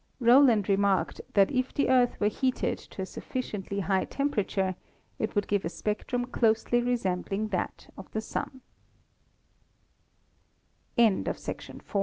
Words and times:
Rowland 0.19 0.67
re 0.67 0.75
marked 0.77 1.21
that 1.35 1.51
if 1.51 1.75
the 1.75 1.87
Earth 1.87 2.19
were 2.19 2.27
heated 2.27 2.79
to 2.79 3.03
a 3.03 3.05
sufficiently 3.05 3.81
high 3.81 4.03
temperature 4.03 4.73
it 5.19 5.35
would 5.35 5.47
give 5.47 5.63
a 5.63 5.69
spectrum 5.69 6.25
closely 6.25 6.81
resembling 6.81 7.49
that 7.49 7.93
of 7.95 8.09
the 8.11 8.19
Su 8.19 8.47